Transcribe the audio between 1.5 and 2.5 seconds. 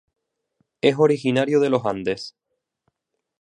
de los Andes.